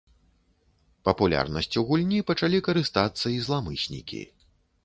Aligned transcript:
Папулярнасцю 1.09 1.79
гульні 1.89 2.21
пачалі 2.31 2.65
карыстацца 2.69 3.25
і 3.37 3.39
зламыснікі. 3.49 4.21